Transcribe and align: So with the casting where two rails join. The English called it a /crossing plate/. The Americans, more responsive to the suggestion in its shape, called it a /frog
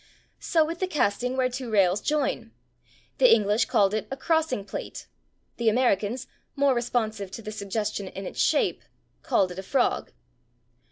So 0.39 0.65
with 0.65 0.79
the 0.79 0.87
casting 0.87 1.37
where 1.37 1.47
two 1.47 1.69
rails 1.69 2.01
join. 2.01 2.53
The 3.19 3.31
English 3.31 3.65
called 3.65 3.93
it 3.93 4.07
a 4.09 4.17
/crossing 4.17 4.65
plate/. 4.65 5.05
The 5.57 5.69
Americans, 5.69 6.25
more 6.55 6.73
responsive 6.73 7.29
to 7.29 7.43
the 7.43 7.51
suggestion 7.51 8.07
in 8.07 8.25
its 8.25 8.41
shape, 8.41 8.81
called 9.21 9.51
it 9.51 9.59
a 9.59 9.61
/frog 9.61 10.09